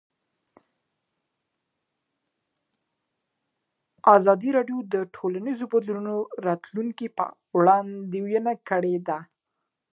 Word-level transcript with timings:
ازادي 4.15 4.49
راډیو 4.57 4.79
د 4.93 4.95
ټولنیز 5.15 5.59
بدلون 5.71 6.07
د 6.19 6.27
راتلونکې 6.47 7.07
په 7.17 7.23
اړه 7.27 7.35
وړاندوینې 7.57 8.55
کړې. 8.69 8.95